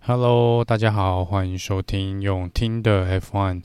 [0.00, 3.62] Hello，大家好，欢迎收听永听的 F1。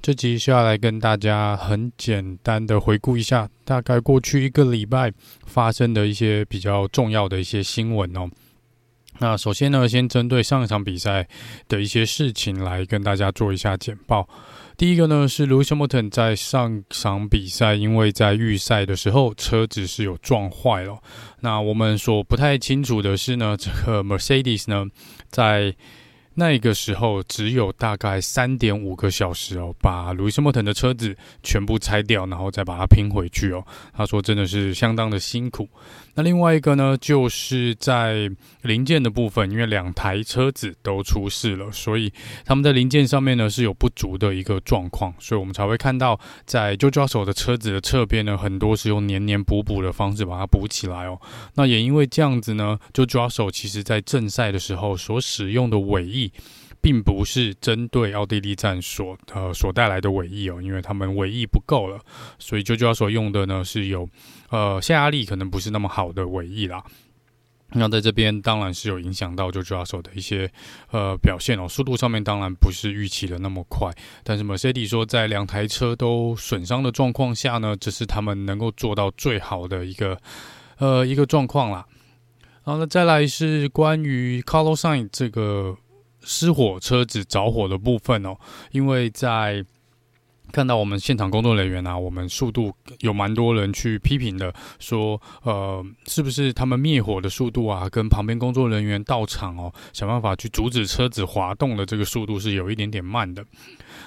[0.00, 5.12] 这集是要来跟大家很简单的回顾一下，大概过去一个礼拜
[5.44, 8.30] 发生的一些比较重要的一些新闻哦。
[9.18, 11.26] 那首先呢，先针对上一场比赛
[11.68, 14.28] 的一些事情来跟大家做一下简报。
[14.80, 20.98] 第一个呢是 Lewis Hamilton 在上场比赛，因为在预赛的时候车子是有撞坏了。
[21.40, 24.86] 那我们所不太清楚的是呢， 这个 Mercedes 呢
[25.28, 25.76] 在
[26.32, 33.62] 那个时候只有大概三点五个小时哦，把 Lewis Hamilton 的车子全部拆掉，然后再把它拼回去哦。
[33.92, 35.68] 他说真的是相当的辛苦。
[36.20, 42.12] 那另外一个呢，就是在零件的部分，因为两台车子都出事了，所以
[42.44, 51.18] 他们在零件上面呢是有不足的一个状况，所以我们才会看到在 Jojo 手的车子的侧边呢，很多是用黏黏补补的方式把它补起来哦。
[51.54, 56.30] 那也因为这样子呢，Jojo 手其实在正赛的时候所使用的尾翼，
[56.80, 62.00] 并不是针对奥地利站所呃所带来的尾翼哦，因为他们尾翼不够了，
[62.38, 64.08] 所以 Jojo 手用的呢是有。
[64.52, 66.82] 呃，下压力可能不是那么好的尾翼啦，
[67.68, 70.50] 那在这边当然是有影响到就抓手的一些
[70.90, 73.94] 呃表现哦，速度上面当然不是预期的那么快，
[74.24, 80.20] 但是 Mercedes 说在两台车都损伤的状况下呢，这是他们能够做到最好的一个
[80.78, 81.86] 呃一个状况啦。
[82.64, 85.76] 然后呢，再来是关于 Carlos Sainz 这个
[86.22, 88.36] 失火车子着火的部分哦，
[88.72, 89.64] 因为在
[90.52, 103.44] 看到我们现场工作人员啊，我们速度有蛮多人去批评的，说呃，是不是他们灭火的速度啊，跟旁边工作人员到场哦，想办法去阻止车子滑动的这个速度是有一点点慢的。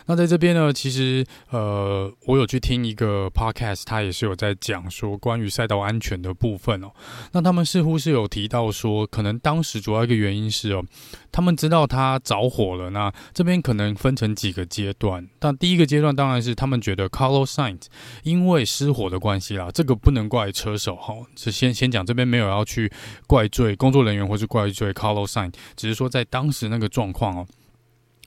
[0.05, 6.91] 那在这边呢，其实呃，我有去听一个 podcast，他也是有在讲说关于赛道安全的部分哦。
[7.31, 10.83] 那他们似乎是有提到说，可能当时主要一个原因是哦，
[11.31, 12.89] 他们知道它着火了。
[12.89, 17.83] 那这边可能分成几个阶段，但第一个阶段当然是他们觉得 Carlos Sainz
[18.23, 21.15] 因为失火的关系啦，这个不能怪车手哈。
[21.36, 22.92] 是先先讲这边没有要去
[23.25, 27.47] 怪罪工作人员或是怪罪 Carlos Sainz，只是说在当时那个状况哦。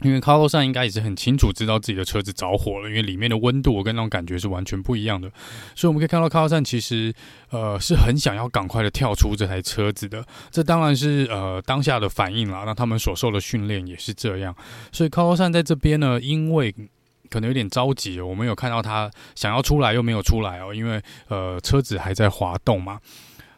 [0.03, 5.31] 因为 Carlos 应该也是很清楚知道自己的车子着火了，因为里面的温度跟那种感觉是完全不一样的，
[5.75, 7.15] 所以我们可以看到 Carlos 其实
[7.51, 12.65] 呃是很想要赶快的跳出这台车子的，这当然是呃当下的反应啦。
[12.67, 14.55] 那他们所受的训练也是这样，
[14.93, 16.75] 所以 Carlos 在这边呢，因为
[17.31, 23.01] 可能有点着急，我们有看到他想要出来又没有出来哦，因为呃车子还在滑动嘛。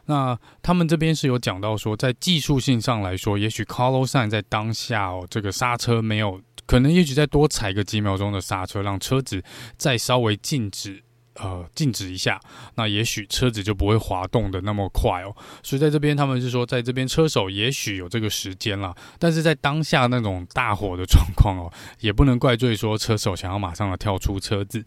[0.09, 9.43] 那他们这边是有讲到说，在技术性上来说，也许 Carlos s a n 在当下哦，这个刹车没有，可能也许再多踩个几秒钟的刹车，让车子
[9.77, 11.03] 再稍微静止，
[11.35, 12.39] 呃，静止一下，
[12.73, 15.35] 那也许车子就不会滑动的那么快哦。
[15.61, 24.83] 所以在这边他们是说，在这边车手也许有这个时间了，但是在当下那种大火的状况哦，也不能怪罪说车手想要马上的跳出车子。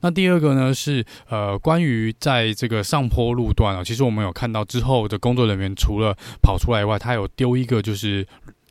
[0.00, 8.26] 那第二个呢是呃，关于在这个上坡路段啊，其实我们有看到之后的工作人员除了跑出来以外，他有丢一个就是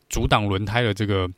[0.10, 1.30] 阻挡轮胎的这个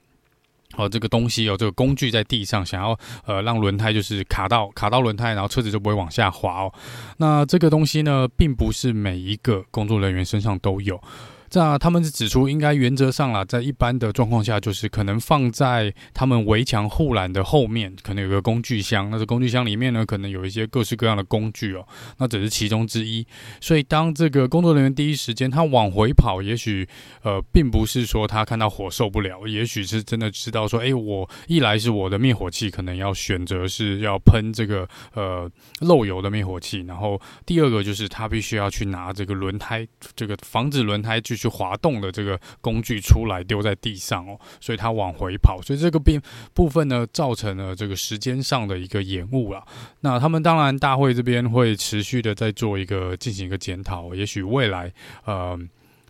[0.75, 6.73] 呃这个东西哦，这个工具在地上，想要呃让轮胎就是卡到卡到轮胎，然后车子就不会往下滑哦。
[7.17, 11.01] 那这个东西呢，并不是每一个工作人员身上都有。
[11.49, 19.09] 这他们是指出，应该原则上啦，在一般的状况下，就是可能放在他们围墙护栏的后面，可能有个工具箱。
[19.09, 21.87] 那这工具箱里面呢，可能有一些各式各样的工具哦。
[22.17, 23.25] 那只是其中之一。
[23.61, 26.85] 所以当这个工作人员第一时间他往回跑，也许
[27.23, 41.36] 呃，并不是说他看到火受不了，也许是真的知道说，哎，我一来是我的灭火器可能要选择是要喷这个呃漏油的灭火器，然后第二个就是他必须要去拿这个轮胎，这个防止轮胎去。
[41.37, 46.21] 去滑动的这个工具出来丢在地上哦，所以他往回跑，所以这个边
[46.53, 49.63] 部分呢，造成了这个时间上的一个延误了。
[50.01, 54.91] 那他们当然大会这边会持续的在做一个进行一个检讨，也许未来
[55.25, 55.57] 呃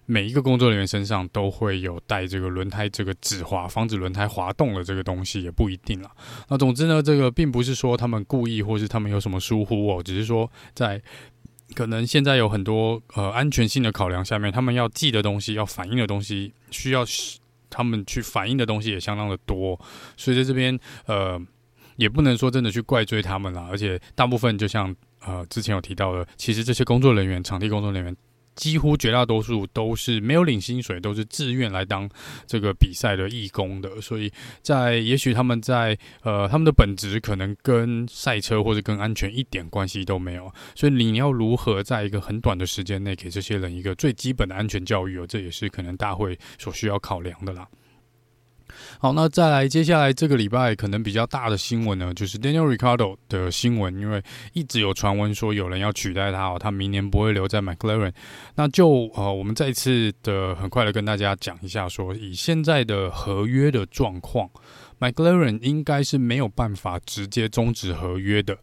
[0.05, 6.09] 每一个工作人员身上都会有带这个轮胎这个止滑防止轮胎滑动的这个东西，也不一定了。
[6.47, 11.01] 那总之呢，这个并不是说他们故意或是他们有什么疏忽哦，只是说在。
[11.75, 17.05] 可能现在有很多呃安全性的考量，下面他们要记的东西、要反映的东西，需要
[17.69, 19.79] 他们去反映的东西也相当的多，
[20.15, 21.39] 所以在这边呃
[21.97, 28.15] 也不能说真的去怪罪他们了，而且大部分就像呃之前有提到的，其实这些工作人员、场地工作人员。
[28.57, 32.09] 几乎绝大多数都是没有领薪水，都是自愿来当
[32.45, 34.01] 这个比赛的义工的。
[34.01, 34.29] 所以
[34.61, 40.51] 在也许他们在呃他们的本职可能跟赛车或者跟安全一点关系都没有。
[40.75, 47.67] 所以你要如何在一个很短的时间内给这些人一个最基本的安全教育哦，这也是可能大会所需要考量的啦。
[48.99, 58.13] 好，那再来，接下来这个礼拜可能比较大的新闻呢，就是 Daniel Ricardo 的新闻，因为一直有传闻说有人要取代他哦，他明年不会留在 McLaren。
[58.55, 64.49] 那就呃，我们再一次的很快的跟大家讲一下说，说以现在的合约的状况
[64.99, 68.57] ，McLaren 应该是没有办法直接终止合约的。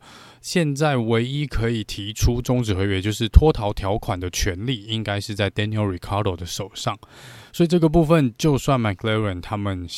[0.44, 6.98] 现在唯一可以提出终止合约，就是脱逃条款的权利，应该是在 Daniel Ricardo 的手上。
[7.50, 9.88] 所以这个部分，就算 McLaren 他们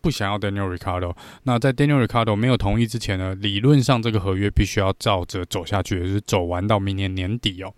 [0.00, 7.70] 不想要 Daniel Ricardo，那在 Daniel Ricardo 没有同意之前呢，理论上这个合约必须要照着走下去，就是走完到明年年底哦。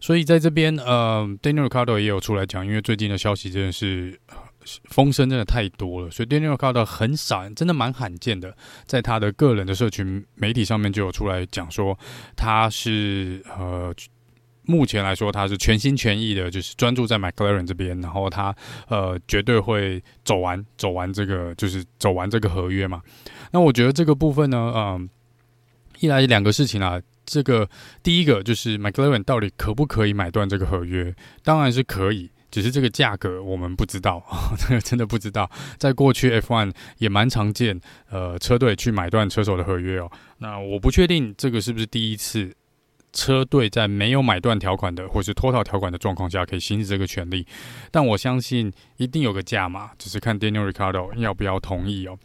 [0.00, 4.16] 所以在这边，呃，Daniel Ricardo 也有出来讲，因为最近的消息真的是
[4.84, 8.56] 风声真的太多了，所以 Daniel Ricardo 很少，真的蛮罕见的，
[8.86, 11.98] 在他的个人的社群媒体上面就有出来讲说
[12.36, 13.94] 他是呃。
[14.66, 18.56] 目前来说，他是全心全意的，就是专注在 McLaren 这边，然后他
[18.88, 23.02] 呃绝对会走完走完这个，就是走完这个合约嘛。
[23.50, 25.06] 那我觉得这个部分呢，嗯、
[26.00, 27.68] 一来两个事情啊，这个
[28.02, 31.14] 第一个就是 McLaren 到底可不可以买断这个合约？
[31.42, 34.22] 当然是可以，只是这个价格我们不知道，
[34.56, 35.50] 这个真的不知道。
[35.76, 40.08] 在过去 F1 也蛮常见，呃，车队去买断车手的合约哦。
[40.38, 42.54] 那我不确定这个是不是第一次。
[43.12, 47.46] 车队在没有买断条款的或是脱逃条款的状况下，可以行使这个权利，
[47.92, 52.18] 但我相信一定有个价码，只是看 Daniel Ricardo 要不要同意哦。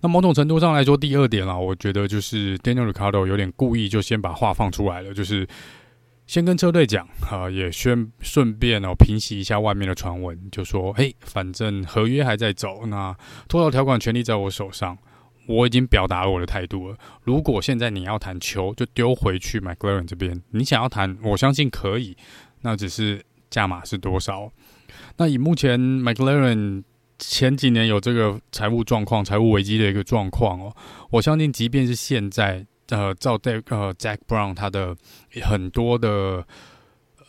[0.00, 5.46] 那某种程度上来说，第二点啊，我觉得就是 Daniel Ricardo 有点故意就先把话放出来了，就是
[6.32, 13.14] 先跟车队讲啊，也宣顺便哦平息一下外面的传闻，就说嘿，反正合约还在走，那
[13.48, 14.96] 脱逃条款权利在我手上。
[15.46, 16.96] 我已经表达了我的态度了。
[17.22, 20.40] 如果现在你要谈球，就丢回去 McLaren 这边。
[20.52, 22.16] 你想要谈，我相信可以。
[22.62, 24.50] 那只是价码是多少？
[25.18, 26.82] 那以目前 McLaren
[27.18, 30.74] 前几年有这个财务状况、财务危机的一个状况哦，
[31.10, 34.96] 我相信即便是现在，呃，照代呃，Jack Brown 他的
[35.42, 36.46] 很多的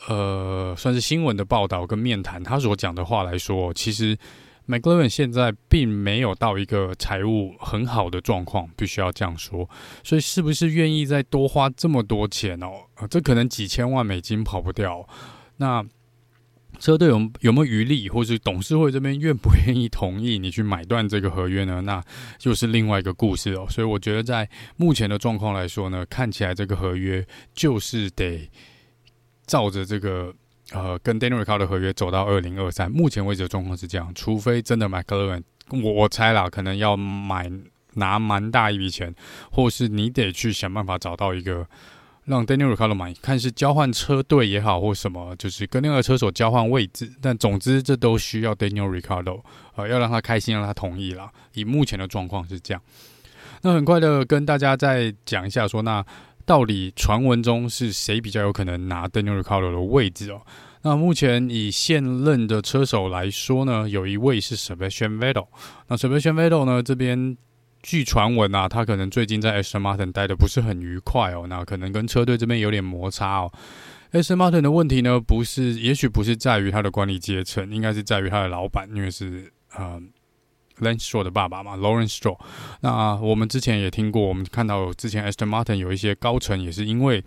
[0.08, 4.18] 呃算是新闻的报道跟面谈，他所讲的话来说，其实。
[4.66, 9.70] McLaren 现在并没有到一个财务很好的状况，必须要这样说。
[10.06, 12.72] 所以，是不是愿意再多花这么多钱哦？
[13.10, 15.06] 这可能几千万美金跑不掉。
[15.58, 15.86] 那
[16.80, 21.82] 车队有有没有余力，或是董事会这边愿不愿意同意你去买断这个合约呢？
[21.82, 22.04] 那
[22.38, 23.66] 就是另外一个故事哦。
[23.70, 28.50] 所以，我觉得在目前的状况来说呢，看起来这个合约就是得
[29.46, 30.34] 照着这个。
[30.72, 37.52] 呃，跟 Daniel Ricard 的合约走到二零二三，目前为止的状况是这样，除非真的 McLaren，我我猜啦，可能要买
[37.96, 39.14] 拿蛮大一笔钱，
[39.52, 41.68] 或是你得去想办法找到一个
[42.26, 49.22] 让 Daniel r i c a r d o 买，看是交换车队也好，或什么，就是跟那个车手交换位置，但总之这都需要 Daniel r i c a r
[49.22, 49.44] d o
[49.76, 51.32] 呃，要让他开心，让他同意啦。
[51.54, 52.82] 以目前的状况是这样，
[53.62, 56.06] 那很快的跟大家再讲一下说那。
[56.46, 60.42] 到底传闻中是谁比较有可能拿 Daniel r i c a r d o 的位置哦？
[60.82, 65.48] 那目前以现任的车手来说呢，有一位是 Sebastian Vettel。
[65.88, 67.38] 那 Sebastian Vettel 呢，这边
[67.84, 73.52] 据传闻啊，他可能最近在 Aston Martin 待的不是很愉快哦，那可能跟车队这边有点摩擦哦。
[74.14, 80.02] Aston Martin 的问题呢，不是，也许不是在于他的管理阶层，应该是在于他的老板，因为是呃。
[80.80, 82.40] Lance Stroll 的爸爸嘛，Lawrence Stroll。
[82.82, 87.24] 那我们之前也听过，我们看到之前 Aston Martin 有一些高层也是因为，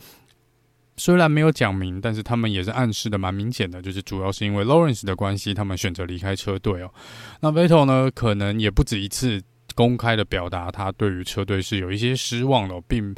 [0.97, 6.93] 虽然没有讲明，但是他们也是暗示的蛮明显的，就是主要是因为 Lawrence 的关系，他们选择离开车队哦。
[7.41, 9.41] 那 Vettel 呢，可能也不止一次
[9.77, 13.15] 公开的表达他对于车队是有一些失望的，并。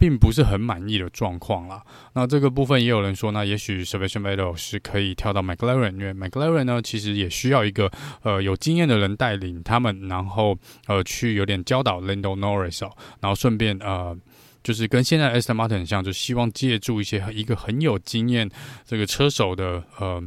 [0.00, 1.84] 并不是很满意的状况啦。
[2.14, 7.92] 那这个部分也有人说，那也许 Sebastian Vettel 是可以跳到 McLaren，因为 McLaren 呢其实也需要一个
[8.22, 12.80] 呃有经验的人带领他们，然后呃去有点教导 Lando Norris，
[13.20, 14.16] 然后顺便呃
[14.64, 18.48] 就是跟现在 Aston Martin 很像，就希望借助一些一个很有经验
[18.86, 20.22] 这个车手的呃。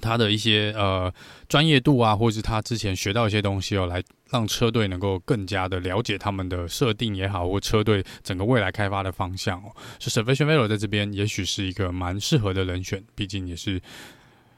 [0.00, 1.12] 他的一些呃
[1.48, 9.70] 专业度啊，或是他之前学到一些东西哦，来让车队能够更加的了解他们的设定也好，或车队整个未来开发的方向哦。
[9.98, 13.80] 是 Sebastian Vettel 在这边也许是一个蛮适合的人选，毕竟也是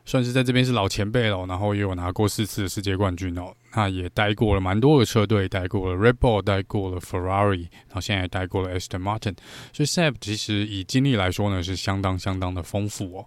[0.04, 3.52] 算是在这边是老前辈了，然后也有拿过四次的世界冠军哦。
[3.74, 9.36] 那也待过了蛮多个车队，待过了 Red Bull，待过了 Ferrari，然后现在也待过了 Aston Martin，
[9.72, 13.26] 所以 Seb 其实以经历来说呢，是相当相当的丰富哦。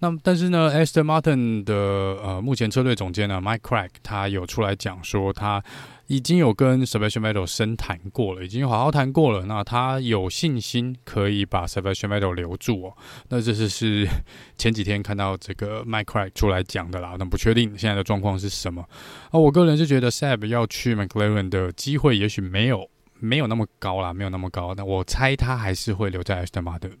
[0.00, 5.62] 那但是呢，Aston Martin 的呃，目前车队总监呢，Mike Craig 他有出来讲说，他
[6.06, 9.44] 已经有跟 Sebastian Vettel 深谈过了，已经好好谈过了。
[9.44, 12.96] 那他有信心可以把 Sebastian Vettel 留住哦。
[13.28, 14.08] 那这是是
[14.56, 17.16] 前几天看到这个 Mike Craig 出来讲的啦。
[17.18, 18.82] 那不确定现在的状况是什么。
[19.30, 22.88] 啊，我个人是觉得 Seb 要去 McLaren 的机会也许没有
[23.18, 24.74] 没有那么高啦，没有那么高。
[24.74, 26.92] 那我猜他还是会留在 Aston Martin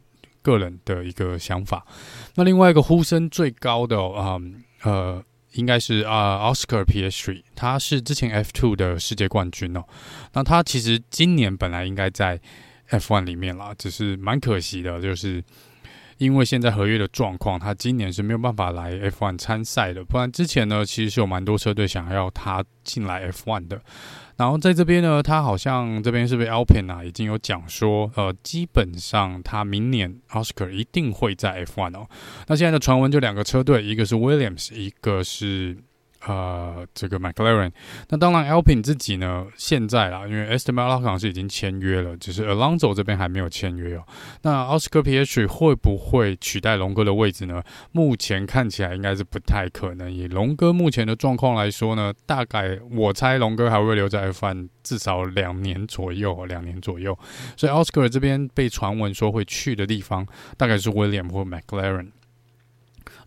[0.42, 1.86] 个人的一个想法。
[2.34, 4.38] 那另外一个呼声最高的啊、
[4.82, 5.24] 呃。
[5.54, 9.82] 应该是啊，Oscar Piastri，他是之前 F two 的世界冠军哦。
[10.32, 12.40] 那他其实今年本来应该在
[12.86, 15.42] F one 里面啦，只是蛮可惜的，就是
[16.20, 20.04] 因为现在合约的状况，他今年是没有办法来 F1 参赛的。
[20.04, 23.80] 不然之前呢，其实是有蛮多车队想要他进来 F1 的。
[24.36, 32.06] 然后在这边呢，他好像这边是不是 Alpine 啊，已经有讲说，呃，基本上他明年 Oscar 一定会在 F1 哦。
[32.46, 35.78] 那现在的传闻就两个车队，一个是 Williams，一个是。
[36.26, 37.72] 呃，这个 McLaren，
[38.10, 44.04] 那当然 Alpine 自己呢，现在啦，因为 Esteban Ocon 是已经签约了，只是 Alonso 这边还没有签约哦。
[44.42, 47.62] 那 Oscar Piastri 会不会取代龙哥的位置呢？
[47.92, 50.12] 目前看起来应该是不太可能。
[50.12, 57.18] 以龙哥目前的状况来说呢，大概我猜龙哥还会留在 F1 至少两年左右，两年左右。
[57.56, 60.26] 所以 Oscar 这边被传闻说会去的地方，
[60.58, 62.10] 大概是 William 或 McLaren。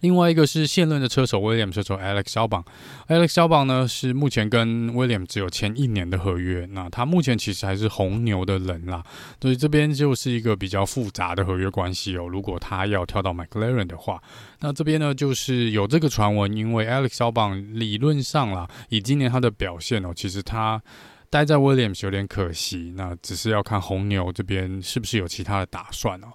[0.03, 9.01] 另外一个是现任的车手威廉车手 Alex Albon，Alex Albon 呢是目前跟威廉只有签一年的合约，那他目前其实还是红牛的人啦，
[9.41, 12.27] 所以这边就是一个比较复杂的合约关系哦。
[12.27, 14.21] 如果他要跳到 McLaren 的话，
[14.59, 20.83] 那这边呢就是有这个传闻，因为 Alex Albon 理论上啦，以今年他的表现哦，其实他
[21.29, 26.27] 待在威廉姆有点可惜，那只是要看红牛这边是不是有其他的打算哦。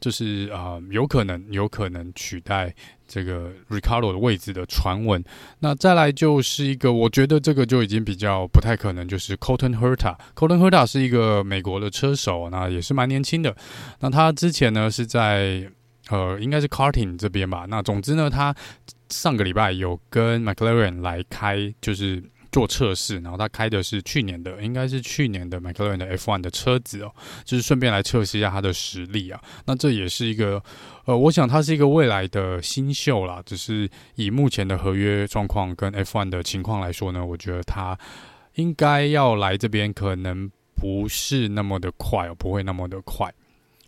[0.00, 2.74] 就是啊、有可能有可能取代
[3.06, 5.22] 这个 Ricardo 的位置的传闻。
[5.60, 10.16] 那再来就是一个，我觉得这个就已经比较不太可能，就是 Colton Herta。
[10.34, 13.54] Colton Herta 是一个美国的车手，那也是蛮年轻的。
[14.00, 15.70] 那他之前呢是在
[16.10, 17.66] 呃，应该是 Karting 这边吧。
[17.68, 18.54] 那总之呢，他
[19.08, 22.22] 上个礼拜有跟 McLaren 来开，就是。
[22.54, 27.12] 做测试，然后他开的是去年的，应该是去年的 McLaren 的 F1 的车子哦，
[27.44, 29.42] 就是顺便来测试一下他的实力啊。
[29.66, 30.62] 那这也是一个，
[31.04, 33.42] 呃，我想他是一个未来的新秀啦。
[33.44, 37.98] 只是以目前的合约状况跟 F1 的情况来说呢，我觉得他
[38.54, 43.34] 应该要来这边，可能不是那么的快哦，不会那么的快。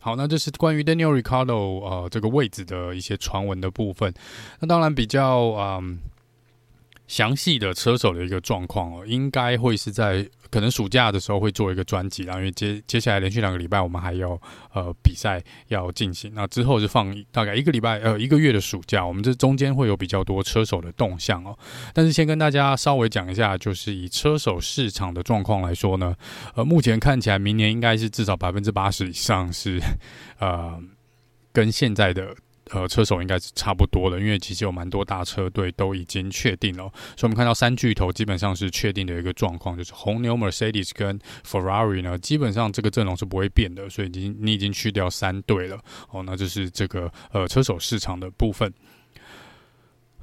[0.01, 4.13] 好，那这是关于 Daniel Ricardo 呃这个位置的一些传闻的部分。
[4.59, 6.01] 那当然比较嗯。
[7.09, 14.41] 详细的车手的一个状况哦，应该会是在可能暑假的时候会做一个专辑，然后因为接接下来连续两个礼拜我们还有
[14.73, 21.57] 呃比赛要进行，那之后是放大概一个礼拜呃一个月的暑假，我们这中间会有比较多车手的动向哦。
[21.93, 26.15] 但是先跟大家稍微讲一下，就是以车手市场的状况来说呢，
[26.55, 29.81] 呃，目前看起来明年应该是至少百分之八十以上是
[30.39, 30.81] 呃
[31.53, 32.35] 跟现在的。
[32.73, 36.85] 呃，车手应该是差不多了，因为其实有蛮多大车队都已经确定了，
[37.17, 45.79] 所以我们看到三巨头基本上是确定的一个状况，就是红牛、Mercedes 跟 Ferrari 呢，基本上这个阵容是不会变的，所以已经你已经去掉三队了，
[46.11, 48.73] 哦，那就是这个呃车手市场的部分。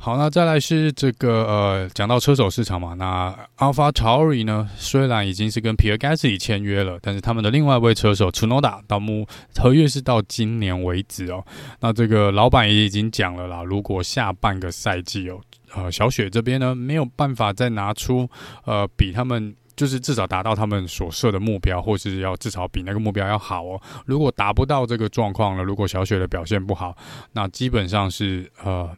[0.03, 9.25] 好，那再来是这个呃，讲到车手市场嘛，那 AlphaTauri 呢，虽然已经是跟 Pierre Gasly 签约了，但是他们的另外一位车手 Tsunoda 到目
[9.57, 11.41] 合约是到今年为止哦。
[11.79, 15.39] 那这个老板也已经讲了啦，如果下半个赛季哦，
[15.73, 18.29] 呃，小雪这边呢没有办法再拿出
[18.65, 23.81] 呃比他们就是至少达到他们所设的目标，或是要至少比那个目标要好哦。
[24.05, 26.93] 如果达不到这个状况了，如果小雪的表现不好，
[27.31, 28.89] 那基本上是呃。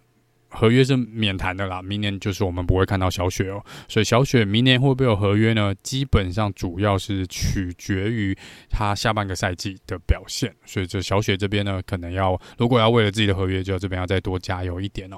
[0.56, 5.76] 合约是免谈的啦，明年就是我们不会看到小雪哦，所以小雪明年会不会有合约呢？
[5.84, 8.36] 基本上主要是取决于
[8.70, 15.18] 他下半个赛季的表现，所以这小雪这边呢，可能要如果要为了自己的合约，就要这边要再多加油一点哦。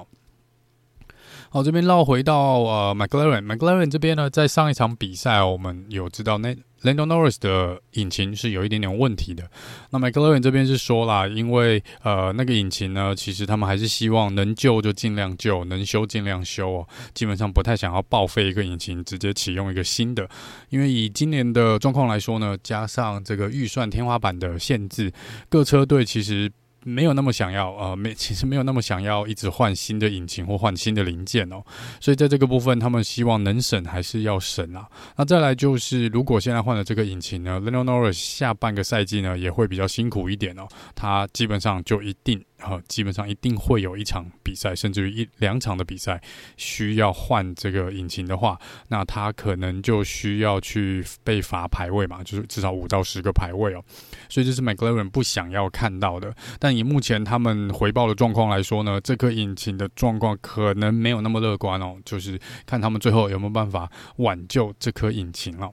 [1.50, 9.50] 好，这边绕回到呃，McLaren，McLaren 这边呢，在上一场比赛哦，我们有知道那 Lando Norris 的引擎是有一点点问题的。
[9.90, 16.88] 那 McLaren 这边是说啦，因为呃，那个引擎呢，其实他们还是希望能救就尽量救，能修尽量修哦。
[17.14, 20.28] 基本上不太想要报废一个引擎，直接启用一个新的。
[20.68, 25.12] 因为以今年的状况来说呢，加上这个预算天花板的限制，
[25.48, 26.50] 各车队其实。
[26.84, 31.62] 没有那么想要，呃，没，其实没有那么想要一直换新的引擎或换新的零件哦，
[32.00, 34.88] 所以在这个部分，他们希望能省还是要省啊。
[35.16, 46.20] 那再来就是，如果现在换了这个引擎呢，Leno Norris 下半个赛季呢也会比较辛苦一点哦，他基本上就一定呃，基本上一定会有一场比赛，甚至于一两场的比赛
[46.56, 53.84] 需要换这个引擎的话，那他可能就需要去被罚排位嘛，就是至少五到十个排位哦。
[54.28, 56.34] 所以这是 McLaren 不想要看到的。
[56.58, 65.72] 但以目前他们回报的状况来说呢，这颗引擎的状况可能没有那么乐观哦，就是看他们最后有没有办法挽救这颗引擎了。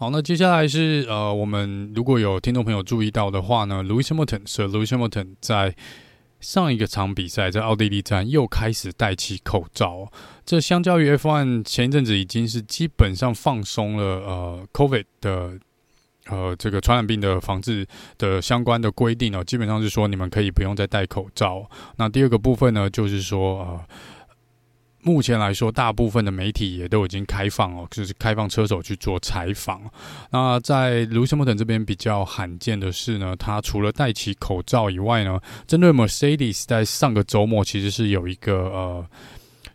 [0.00, 5.76] 好，那接下来是呃，我们如果有听众朋友注意到的话呢，Lewis Hamilton 是 Lewis Hamilton 在
[6.40, 10.10] 上一个场比赛在奥地利站又开始戴起口罩。
[10.46, 15.58] 这相较于 F1 前一阵子已经是基本上放松了呃 COVID 的
[16.28, 21.68] 呃这个传染病的防治的相关的规定哦，基本上是说你们可以不用再戴口罩。
[21.98, 23.84] 那第二个部分呢，就是说呃。
[25.02, 29.82] 目前来说，大部分的媒体也都已经开放哦，就是开放车手去做采访。
[30.30, 39.06] 那在卢森堡等这边比较罕见的是呢，他除了戴起口罩以外呢，针对 Mercedes 在上个周末其实是有一个呃。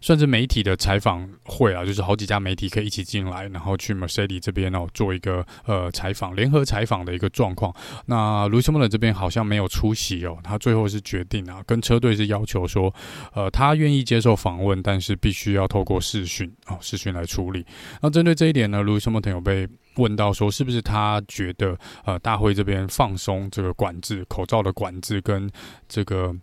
[0.05, 7.73] 算是媒体的采访会啊，就是好几家媒体可以一起进来，然后去 Mercedes 这边哦做一个呃采访，联合采访的一个状况。
[8.05, 12.93] 那卢西莫的这边好像没有出席哦，他最后是决定啊，跟车队是要求说，
[13.33, 17.65] 呃，他愿意接受访问，但是必须要透过视讯哦，视讯来处理。
[17.99, 25.49] 那针对这一点呢，卢西莫有被问到说，是不是他觉得呃大会这边放松这个管制，口罩的管制跟
[25.89, 26.35] 这个。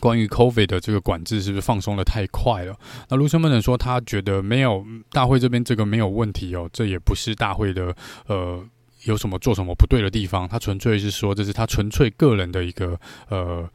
[0.00, 2.76] 关于 COVID 的这个管制是不是放松得太快了？
[3.08, 7.94] 那卢森堡人说他觉得没有，大会这边这个没有问题哦，这也不是大会的
[8.26, 8.64] 呃
[9.04, 12.98] 有什么做什么不对的地方，他纯粹是说这是他纯粹个人的一个
[13.28, 13.68] 呃，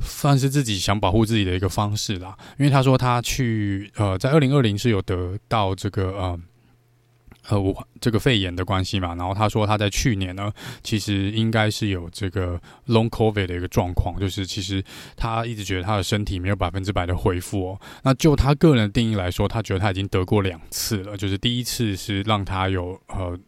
[0.00, 2.36] 算是自己想保护自己的一个方式啦。
[2.58, 6.40] 因为他说他去呃在二零二零是有得到这个呃。
[7.48, 10.52] 呃，我这个肺炎的关系嘛，然后他说他在去年呢，
[10.82, 14.84] 其实应该是有这个 long covid 的一个状况，就是其实
[15.16, 17.80] 他一直觉得他的身体没有百分之百的恢复哦。
[18.02, 23.38] 那就他个人的定义来说，他觉得他已经得过两次了，就是第一次是让他有呃，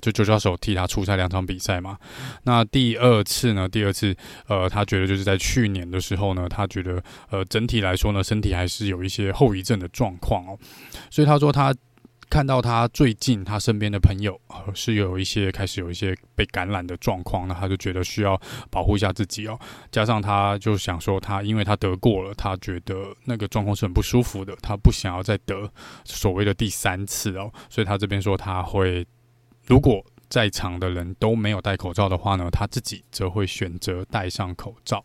[0.00, 1.98] 就九教授替他出赛两场比赛嘛。
[2.44, 4.16] 那第二次呢，第二次
[4.48, 10.58] 呃，他觉得就是在去年的时候呢，他觉得呃整体来说呢，身体还是有一些后遗症的状况哦，
[11.10, 11.74] 所以他说他。
[12.32, 14.40] 看到他最近他身边的朋友
[14.74, 18.40] 是有一些开始有一些被感染的状况，那他就觉得需要
[18.70, 19.60] 保护一下自己哦。
[19.90, 25.70] 加上他就想说，他因为他得过了，他觉得那个状况是很不舒服的，他不想要再得
[26.06, 27.52] 所谓的第三次哦。
[27.68, 29.06] 所以他这边说他会，
[29.66, 35.04] 如果在场的人都没有戴口罩的话呢，他自己则会选择戴上口罩。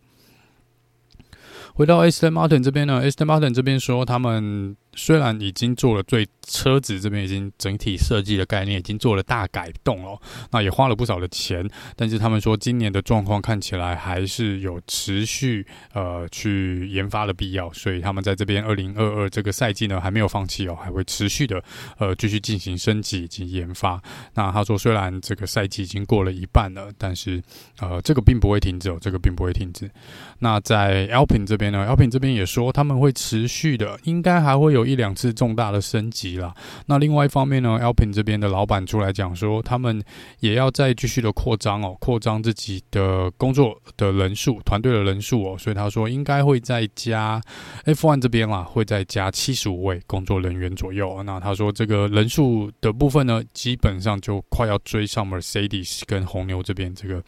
[1.73, 4.77] 回到 Aston Martin 这边呢，Aston Martin 这边说他们。
[4.97, 10.19] 虽然已经做了最车子这边已经整体设计的概念已经做了大改动了，
[10.51, 21.63] 那也花了不少的钱，但是他们说今年的状况看起来还是有持续呃去研发的必要，所以他们在这边二零二二这个赛季呢还没有放弃哦，还会持续的
[21.99, 24.01] 呃继续进行升级以及研发。
[24.33, 27.43] 那他说虽然这个赛季已经过了一半了，但是
[27.79, 29.91] 呃这个并不会停止哦，这个并不会停止。
[30.39, 34.86] 那在 Alpin 这边呢，Alpin 这边也说他们会持续的，应该还会有。
[34.87, 36.53] 一两次重大的升级啦。
[36.85, 40.01] 那另外一方面呢，Alpin 这边的老板出来讲说，他们
[40.39, 45.57] 也要再继续的扩张哦，扩张自己的工作的人数、团队的人数哦。
[45.57, 47.41] 所以他说应该会再加
[47.85, 51.21] F1 这边啦，会再加七十五位工作人员左右。
[51.23, 57.21] 那他说这个人数的部分呢，基本上就快要追上 Mercedes 跟红牛这边这个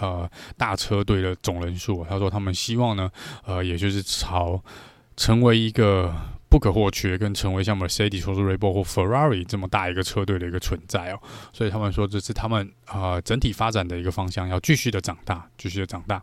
[0.00, 2.04] 呃大车队的总人数。
[2.08, 3.10] 他说他们希望呢，
[3.46, 4.62] 呃，也就是朝
[5.16, 6.14] 成为一个。
[6.54, 11.18] 不可或缺，跟成为像 Mercedes 或是 Red Bull 或 Ferrari 这么大一个车队的一个存在哦，
[11.52, 16.22] 所以他们说这是他们啊、呃、整体发展的一个方向，要继续的长大，继续的长大。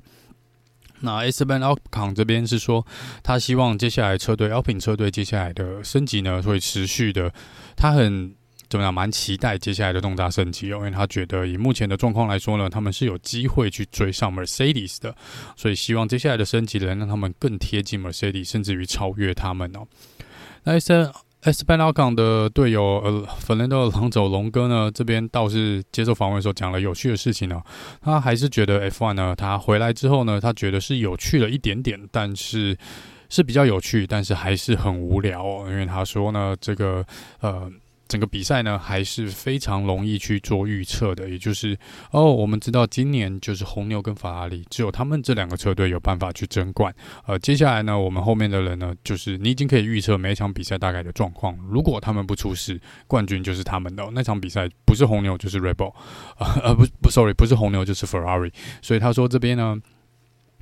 [1.01, 2.87] 那 Esteban Ocon 这边是说，
[3.21, 7.33] 他希望接下来车队 Alpine 车队接下来的升级呢会持续的，
[7.75, 8.33] 他很。
[8.71, 8.93] 怎么样？
[8.93, 15.13] 蛮期待接下来的重大升级哦，因为他觉得以目前的状况来说呢，他们是有机会去追上 Mercedes 的，
[15.57, 19.85] 所以希望接下来的升级能让他们更贴近 Mercedes，甚至于超越他们哦。
[20.63, 27.61] 那 S S 班奥港的队友呃，芬兰的狼走龙哥呢，这边倒是接受访问的时候讲了有趣的事情、哦。
[28.01, 32.77] 他还是觉得 F1 呢，他回来之后呢，他觉得是有趣了一点点，但是
[33.27, 37.05] 是比较有趣，但是还是很无聊哦，因为他说呢，这个
[37.41, 37.69] 呃。
[38.11, 41.77] 整个比赛呢，还是非常容易去做预测的，也就是
[42.11, 46.93] 哦，我们知道今年就是红牛跟法拉利，只有他们这两个车队有办法去争冠。
[47.25, 51.57] 呃，接下来呢，我们后面的人呢，就是你已经可以预测每一场比赛大概的状况。
[51.69, 54.05] 如果他们不出事，冠军就是他们的。
[54.11, 55.93] 那场比赛不是红牛就是 Red Bull，
[56.61, 58.51] 呃，不不，sorry，不是红牛就是 Ferrari。
[58.81, 59.77] 所以他说这边呢。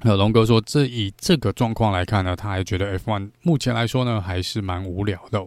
[0.01, 5.45] 呃，龙哥说，这以这个状况来看呢，他还觉得 F1 目前来说呢，还是蛮无聊的。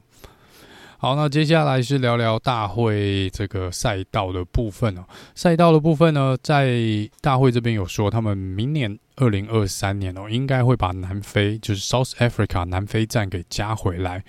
[1.03, 5.03] 好，那接下来是聊聊大会这个赛道的部分哦。
[5.35, 6.79] 赛道的部分呢，在
[7.21, 14.23] 大会这边有说，他们明年二零二三年哦，应该会把南非就是 South Africa 南非站给加回来。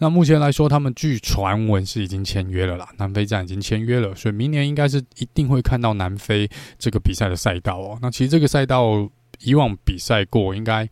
[0.00, 7.96] 那目前来说，他们据传闻是已经签约了啦，南非站已经签约了，所以明年应该是一定会看到南非这个比赛的赛道哦。
[8.02, 9.08] 那其实这个赛道
[9.42, 10.88] 以往比赛过，应该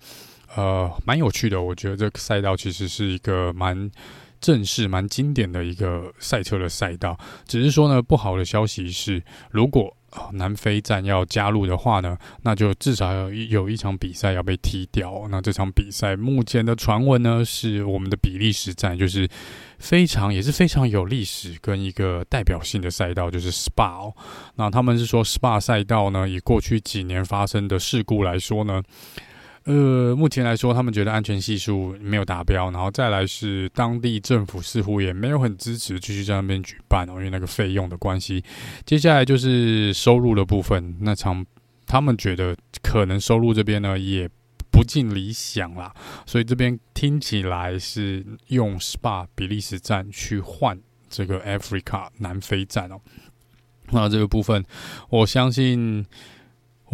[0.55, 1.61] 呃蛮有趣的。
[1.61, 3.91] 我觉得这个赛道其实是一个蛮。
[4.45, 9.97] 正式蛮经典的一个赛车的赛道，只是说呢，不好的消息是，如果
[10.33, 15.27] 南非站要加入的话呢，那就至少要有一场比赛要被踢掉。
[15.31, 19.27] 那这场比赛目前的传闻呢，是我们的比利时站，就是
[19.79, 24.13] 非常也是非常有历史跟一个代表性的赛道，就是 Spa。
[24.57, 28.83] 那他们是说 Spa 赛道呢，以过去几年发生的事故来说呢。
[29.65, 38.45] 呃，目前来说，他们觉得安全系数没有达标，然后再来是当地政府似乎也没有很支持继续在那边举办哦，因为那个费用的关系。
[38.85, 41.45] 接下来就是收入的部分，那场
[41.87, 44.29] 他们觉得可能收入这边呢也
[44.71, 45.95] 不尽理想啦，
[46.27, 53.01] 所以这边听起来是用 SPA 比利时站去换这个 Africa 南非站哦。
[53.93, 54.63] 那这个部分，
[55.09, 56.05] 我相信。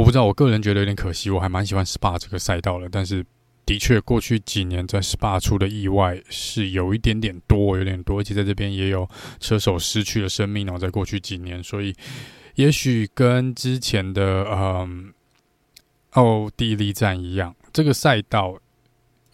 [0.01, 1.29] 我不知道，我个人觉得有点可惜。
[1.29, 3.23] 我还蛮喜欢 SPA 这个赛道的，但是
[3.67, 9.07] 的确过去几年在 SPA 出的意外是有一点点多，有点多，而且在这边也有
[9.41, 11.95] 车手失去了生命哦，在过去几年，所以
[12.55, 15.13] 也许跟之前的嗯
[16.13, 18.59] 奥地利站一样，这个赛道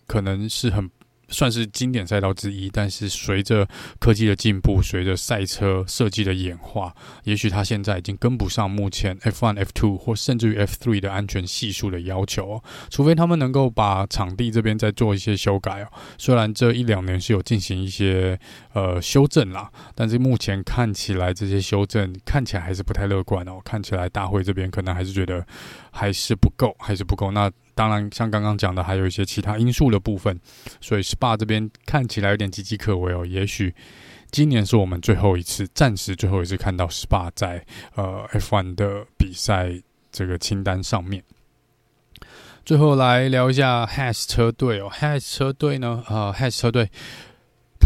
[0.09, 0.91] 可能是很。
[1.29, 3.67] 算是经典赛道之一，但是随着
[3.99, 12.65] 科技的进步，随着赛车设计的演化，也许它现在已经跟不上目前 F1、F2 或甚至于 F3 的安全系数的要求哦。
[12.91, 15.89] 除非他们能够把场地这边再做一些修改哦。
[16.17, 18.39] 虽然这一两年是有进行一些
[18.73, 23.61] 呃修正啦，但是目前看起来这些修正看起来还是不太乐观哦。
[23.65, 25.45] 看起来大会这边可能还是觉得
[25.91, 27.31] 还是不够，还是不够。
[27.31, 27.51] 那。
[27.77, 30.41] 当然，像刚刚讲的，还有一些其他因素的部分，
[30.81, 33.27] 所以 SPA 这边看起来有点岌岌可危哦。
[33.27, 33.75] 也许
[34.31, 37.63] 今年是我们最后一次，暂时最后一次看到 SPA 在
[37.95, 39.71] 呃 F1 的比赛
[40.11, 41.23] 这个清单上面。
[42.65, 46.91] 最后来聊一下 Has 车队哦，Has 车队呢，呃 Has 车队。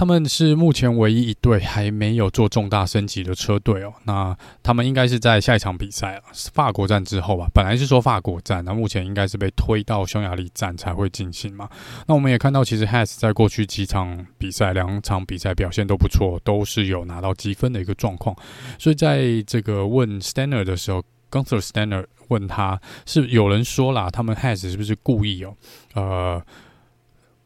[0.01, 3.93] 他们是目前唯一一队还没有做重大升级的车队哦。
[4.05, 6.23] 那他们应该是在下一场比赛了，
[6.55, 7.47] 法国站之后吧。
[7.53, 11.69] 本来是说法国站，那目前应该是被推到匈牙利站才会进行嘛。
[12.07, 18.35] 那我们也看到，其实 Has 在过去几场比赛，两场比赛表现都不错，都是有拿到积分的一个状况。
[18.79, 25.55] 所以在这个问 Stanner 的时候，Gunther Stanner 问他是有人说啦，他们 Has 是不是故意哦？
[25.93, 26.43] 呃。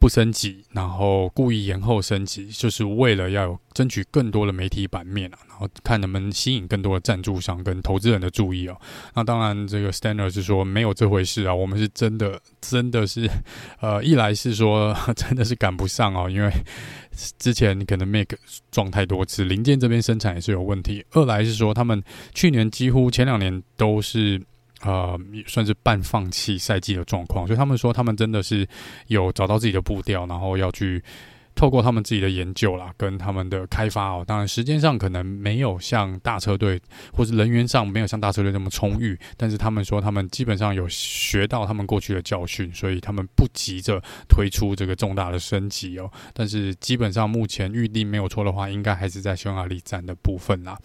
[0.05, 8.79] 不升级，然后故意延后升级，就是为了要争取更多的媒体版面啊，然后看能不能吸引更多的赞助商跟投资人的注意哦。
[9.15, 13.27] 那当然，这个 Steiner 是说没有这回事啊，我们是真的，真的是，
[13.81, 16.51] 呃，一来是说 真的是赶不上哦，因为
[17.39, 18.37] 之前可能 Make
[18.69, 22.03] 撞太多次，零件这边生产也是有问题；二来是说他们
[22.35, 24.39] 去年几乎前两年都是。
[24.85, 28.67] 呃，算是半放弃赛季的状况，所以他们说他们真的是
[29.07, 31.03] 有找到自己的步调，然后要去
[31.55, 34.23] 透过他们自己的研究啦，跟他们的开发哦。
[34.27, 36.79] 当然时间上可能没有像大车队，
[37.13, 46.11] 或是人员上没有像大车队那么充裕，但是他们说他们基本上有学到他们过去的教训，所以他们不急着推出这个重大的升级哦。
[46.33, 50.77] 但是基本上目前预定没有错的话，应该还是在匈牙利站的部分啦。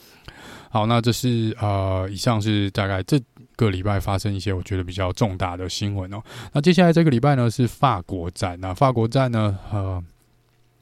[0.71, 3.21] 好，那这是呃，以上是大概这
[3.65, 6.23] 个礼拜发生一些我觉得比较重大的新闻哦。
[6.53, 10.03] 那接下来这个礼拜呢是法国站，那法国站呢，呃，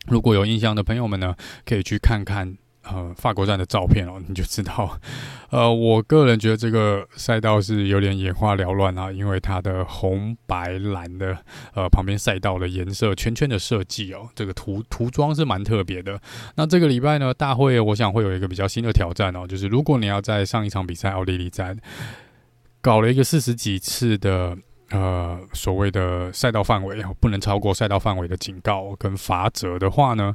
[0.06, 2.56] 如果有印象的朋友们呢，可以去看看。
[2.90, 4.98] 呃，法国站的照片哦，你就知道。
[5.50, 11.36] 呃，我个人觉得这个赛道是有点眼花缭乱啊，因为它的红白蓝的
[11.74, 16.18] 呃旁边赛道的颜色圈圈的设计哦，这个涂涂装是蛮特别的。
[16.54, 21.76] 那这个礼拜呢，大会我想会有一个比较新的挑战哦，就是如果你要在上一场比赛奥地利站
[22.80, 24.56] 搞了一个四十几次的
[24.90, 30.34] 呃所谓的赛道范围，不能超过赛道范围的警告跟罚则的话呢，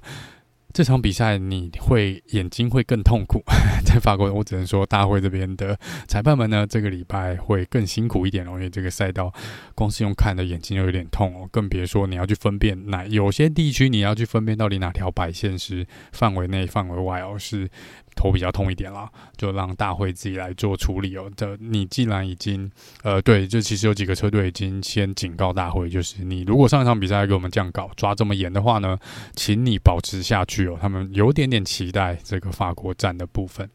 [0.74, 3.42] 这场比赛你会眼睛会更痛苦，
[3.86, 5.78] 在法国，我只能说大会这边的
[6.08, 9.32] 裁判们呢，这个礼拜会更辛苦一点哦，因为这个赛道
[9.76, 17.70] 光是用看的眼睛就有点痛哦，更别说你要去分辨哪有些地区你要去分辨到底哪条白线是范围内、范围外哦，是
[18.16, 21.32] 头比较痛一点啦，就让大会自己来做处理哦。
[21.36, 22.72] 这你既然已经
[23.04, 28.98] 呃，对，就其实有几个车队已经先警告大会，就是你如果上一场比赛给我们这样搞抓这么严的话呢，
[29.36, 30.78] 请你保持下去哦。
[30.82, 33.70] 他们有点点期待这个法国站的部分。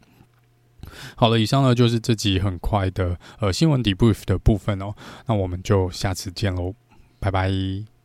[1.16, 4.94] 好了，以上呢就是这集很快的呃新闻 debrief 的部分哦。
[5.27, 6.74] 那我们就下次见喽，
[7.18, 7.97] 拜拜。